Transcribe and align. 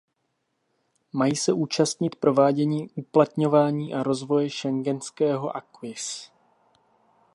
Mají 1.13 1.35
se 1.35 1.53
účastnit 1.53 2.15
provádění, 2.15 2.89
uplatňování 2.89 3.93
a 3.93 4.03
rozvoje 4.03 4.49
schengenského 4.49 5.55
acquis. 5.57 6.31